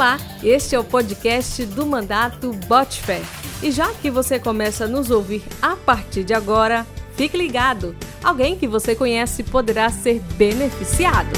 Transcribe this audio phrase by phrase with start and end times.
[0.00, 3.20] Olá, este é o podcast do Mandato Bote Fé.
[3.62, 7.94] E já que você começa a nos ouvir a partir de agora, fique ligado.
[8.24, 11.28] Alguém que você conhece poderá ser beneficiado.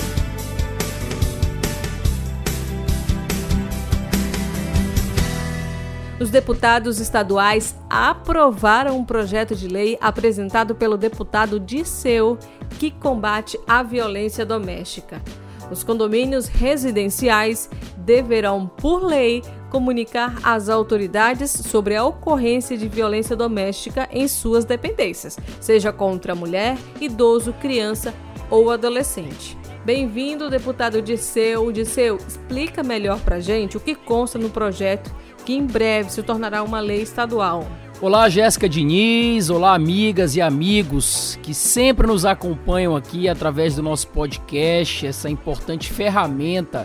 [6.20, 12.38] Os deputados estaduais aprovaram um projeto de lei apresentado pelo deputado Disseu
[12.78, 15.20] que combate a violência doméstica.
[15.72, 24.06] Os condomínios residenciais deverão, por lei, comunicar às autoridades sobre a ocorrência de violência doméstica
[24.12, 28.12] em suas dependências, seja contra mulher, idoso, criança
[28.50, 29.56] ou adolescente.
[29.82, 31.72] Bem-vindo, deputado Disseu.
[31.72, 35.10] Disseu, explica melhor para gente o que consta no projeto
[35.46, 37.66] que em breve se tornará uma lei estadual.
[38.02, 44.08] Olá, Jéssica Diniz, olá, amigas e amigos que sempre nos acompanham aqui através do nosso
[44.08, 46.84] podcast, essa importante ferramenta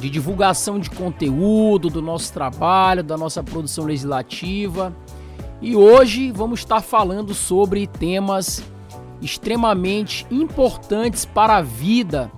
[0.00, 4.96] de divulgação de conteúdo, do nosso trabalho, da nossa produção legislativa.
[5.60, 8.64] E hoje vamos estar falando sobre temas
[9.20, 12.32] extremamente importantes para a vida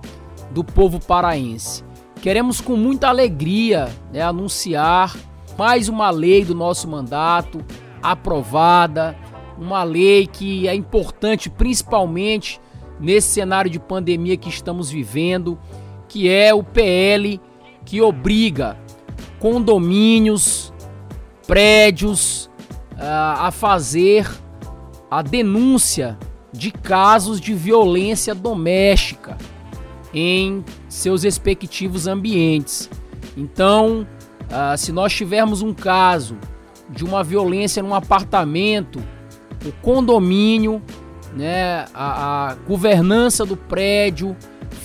[0.51, 1.81] do povo paraense.
[2.21, 5.15] Queremos com muita alegria né, anunciar
[5.57, 7.63] mais uma lei do nosso mandato
[8.01, 9.15] aprovada,
[9.57, 12.59] uma lei que é importante principalmente
[12.99, 15.59] nesse cenário de pandemia que estamos vivendo,
[16.07, 17.39] que é o PL
[17.85, 18.77] que obriga
[19.39, 20.71] condomínios,
[21.47, 22.49] prédios
[22.93, 24.29] uh, a fazer
[25.09, 26.17] a denúncia
[26.53, 29.37] de casos de violência doméstica
[30.13, 32.89] em seus respectivos ambientes.
[33.35, 34.07] Então,
[34.43, 36.37] uh, se nós tivermos um caso
[36.89, 39.01] de uma violência num apartamento,
[39.65, 40.81] o condomínio,
[41.35, 44.35] né, a, a governança do prédio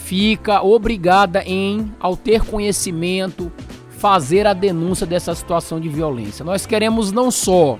[0.04, 3.50] fica obrigada em, ao ter conhecimento,
[3.90, 6.44] fazer a denúncia dessa situação de violência.
[6.44, 7.78] Nós queremos não só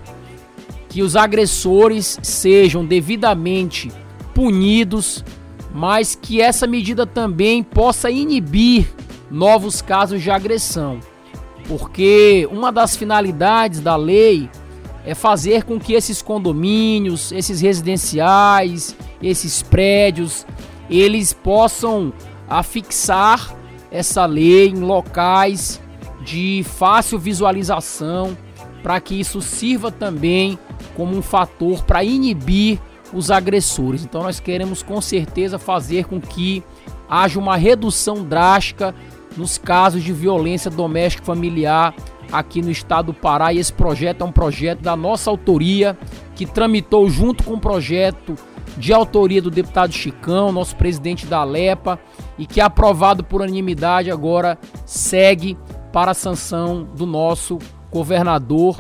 [0.89, 3.93] que os agressores sejam devidamente
[4.35, 5.25] punidos,
[5.75, 8.87] mas que essa medida também possa inibir
[9.31, 11.01] novos casos de agressão
[11.69, 14.49] porque uma das finalidades da lei
[15.05, 20.47] é fazer com que esses condomínios, esses residenciais, esses prédios,
[20.91, 22.13] eles possam
[22.49, 23.55] afixar
[23.91, 25.81] essa lei em locais
[26.25, 28.37] de fácil visualização,
[28.83, 30.59] para que isso sirva também
[30.97, 32.81] como um fator para inibir
[33.13, 34.05] os agressores.
[34.05, 36.63] Então nós queremos com certeza fazer com que
[37.09, 38.95] haja uma redução drástica
[39.37, 41.95] nos casos de violência doméstica familiar
[42.33, 43.53] aqui no estado do Pará.
[43.53, 45.97] E esse projeto é um projeto da nossa autoria,
[46.35, 48.35] que tramitou junto com o projeto
[48.77, 51.99] de autoria do deputado Chicão, nosso presidente da LEPA,
[52.39, 55.57] e que aprovado por unanimidade agora segue
[55.93, 57.59] para a sanção do nosso
[57.91, 58.77] governador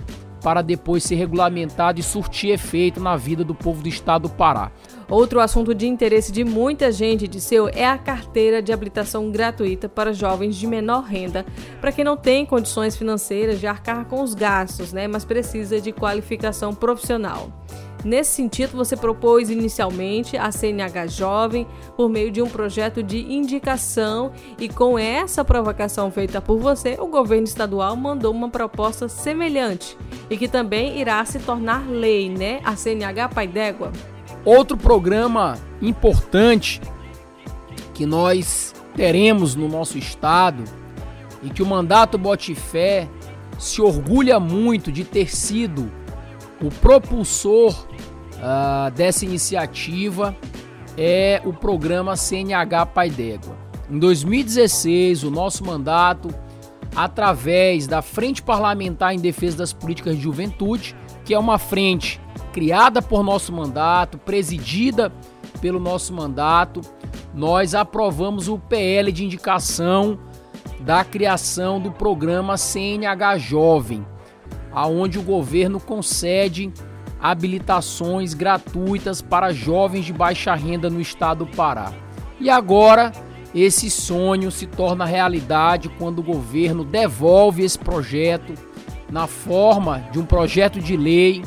[0.46, 4.70] para depois ser regulamentado e surtir efeito na vida do povo do estado do Pará.
[5.10, 9.88] Outro assunto de interesse de muita gente de seu é a carteira de habilitação gratuita
[9.88, 11.44] para jovens de menor renda,
[11.80, 15.90] para quem não tem condições financeiras de arcar com os gastos, né, mas precisa de
[15.90, 17.50] qualificação profissional.
[18.06, 24.30] Nesse sentido, você propôs inicialmente a CNH Jovem por meio de um projeto de indicação
[24.60, 29.98] e com essa provocação feita por você, o governo estadual mandou uma proposta semelhante
[30.30, 32.60] e que também irá se tornar lei, né?
[32.62, 33.90] A CNH Pai d'Égua.
[34.44, 36.80] Outro programa importante
[37.92, 40.62] que nós teremos no nosso estado
[41.42, 43.08] e que o mandato Botifé
[43.58, 45.90] se orgulha muito de ter sido
[46.62, 47.86] o propulsor
[48.36, 50.36] uh, dessa iniciativa
[50.97, 53.56] é o programa CNH Pai d'Égua.
[53.91, 56.28] Em 2016, o nosso mandato,
[56.94, 62.20] através da Frente Parlamentar em Defesa das Políticas de Juventude, que é uma frente
[62.52, 65.12] criada por nosso mandato, presidida
[65.60, 66.80] pelo nosso mandato,
[67.34, 70.18] nós aprovamos o PL de indicação
[70.80, 74.06] da criação do programa CNH Jovem,
[74.72, 76.72] aonde o governo concede
[77.30, 81.92] habilitações gratuitas para jovens de baixa renda no estado do Pará.
[82.40, 83.12] E agora
[83.54, 88.54] esse sonho se torna realidade quando o governo devolve esse projeto
[89.10, 91.42] na forma de um projeto de lei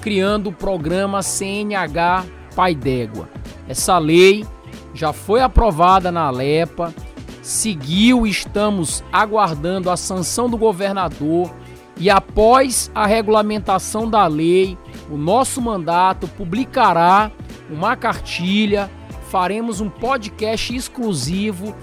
[0.00, 2.24] criando o programa CNH
[2.54, 3.28] Pai d'Égua.
[3.68, 4.44] Essa lei
[4.94, 6.94] já foi aprovada na Alepa,
[7.42, 11.50] seguiu, estamos aguardando a sanção do governador
[11.96, 14.76] e após a regulamentação da lei,
[15.10, 17.30] o nosso mandato publicará
[17.70, 18.90] uma cartilha,
[19.30, 21.74] faremos um podcast exclusivo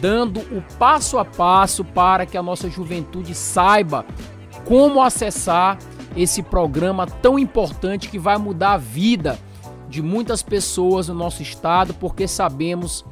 [0.00, 4.04] dando o passo a passo para que a nossa juventude saiba
[4.64, 5.78] como acessar
[6.16, 9.38] esse programa tão importante que vai mudar a vida
[9.88, 13.04] de muitas pessoas no nosso estado, porque sabemos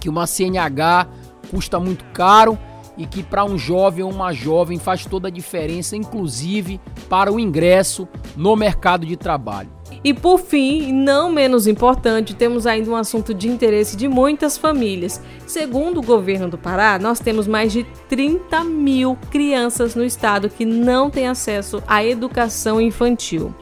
[0.00, 1.06] que uma CNH
[1.50, 2.58] custa muito caro
[2.96, 7.38] e que para um jovem ou uma jovem faz toda a diferença, inclusive para o
[7.38, 9.68] ingresso no mercado de trabalho.
[10.04, 15.20] E por fim, não menos importante, temos ainda um assunto de interesse de muitas famílias.
[15.44, 20.64] Segundo o governo do Pará, nós temos mais de 30 mil crianças no estado que
[20.64, 23.52] não têm acesso à educação infantil.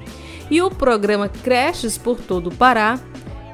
[0.50, 3.00] E o programa Creches por todo o Pará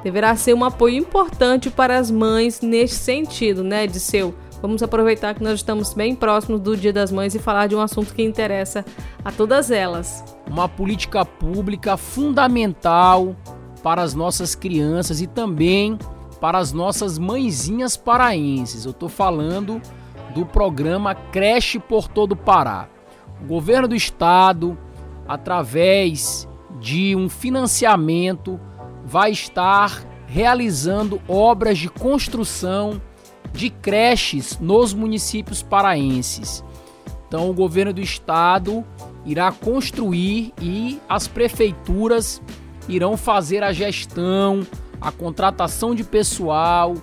[0.02, 5.34] deverá ser um apoio importante para as mães neste sentido, né, de seu Vamos aproveitar
[5.34, 8.22] que nós estamos bem próximos do Dia das Mães e falar de um assunto que
[8.22, 8.84] interessa
[9.24, 10.24] a todas elas.
[10.48, 13.34] Uma política pública fundamental
[13.82, 15.98] para as nossas crianças e também
[16.40, 18.84] para as nossas mãezinhas paraenses.
[18.84, 19.82] Eu estou falando
[20.32, 22.88] do programa Creche por Todo Pará.
[23.42, 24.78] O governo do estado,
[25.26, 26.48] através
[26.78, 28.60] de um financiamento,
[29.04, 33.02] vai estar realizando obras de construção
[33.52, 36.64] de creches nos municípios paraenses.
[37.28, 38.84] Então, o governo do estado
[39.24, 42.42] irá construir e as prefeituras
[42.88, 44.66] irão fazer a gestão,
[45.00, 46.94] a contratação de pessoal,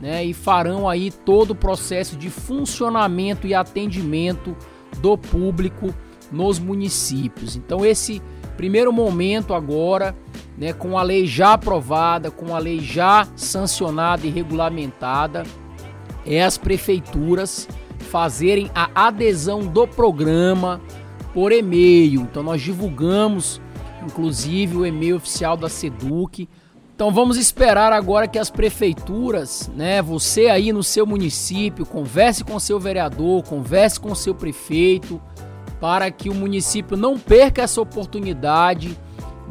[0.00, 4.56] né, e farão aí todo o processo de funcionamento e atendimento
[4.98, 5.94] do público
[6.30, 7.56] nos municípios.
[7.56, 8.20] Então, esse
[8.56, 10.16] primeiro momento agora,
[10.56, 15.44] né, com a lei já aprovada, com a lei já sancionada e regulamentada,
[16.26, 17.68] é as prefeituras
[18.10, 20.80] fazerem a adesão do programa
[21.32, 22.22] por e-mail.
[22.22, 23.60] Então nós divulgamos
[24.06, 26.48] inclusive o e-mail oficial da Seduc.
[26.94, 32.58] Então vamos esperar agora que as prefeituras, né, você aí no seu município, converse com
[32.58, 35.20] seu vereador, converse com seu prefeito,
[35.78, 38.98] para que o município não perca essa oportunidade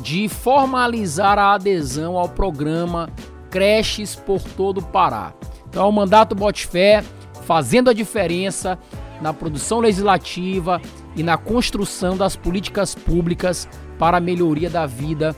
[0.01, 3.10] de formalizar a adesão ao programa
[3.51, 5.33] Creches por todo o Pará.
[5.75, 7.04] Então, o mandato Botfé
[7.45, 8.80] fazendo a diferença
[9.19, 10.81] na produção legislativa
[11.18, 13.68] e na construção das políticas públicas
[14.00, 15.36] para a melhoria da vida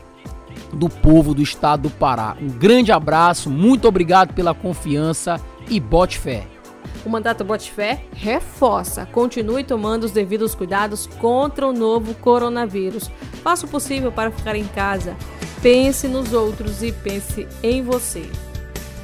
[0.71, 2.37] do povo do estado do Pará.
[2.39, 6.45] Um grande abraço, muito obrigado pela confiança e bote fé.
[7.03, 13.09] O mandato Bote Fé reforça, continue tomando os devidos cuidados contra o novo coronavírus.
[13.41, 15.15] Faça o possível para ficar em casa.
[15.63, 18.29] Pense nos outros e pense em você.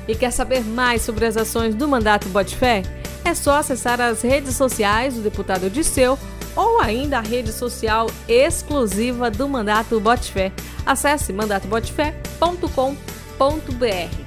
[0.08, 2.84] E quer saber mais sobre as ações do mandato Fé?
[3.24, 6.20] É só acessar as redes sociais do deputado Odisseu
[6.56, 10.02] ou ainda a rede social exclusiva do Mandato
[10.32, 10.52] Fé.
[10.86, 14.24] Acesse mandatobotefé.com.br.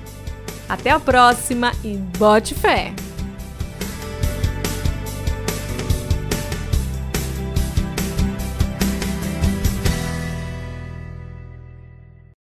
[0.69, 2.93] Até a próxima e bote fé!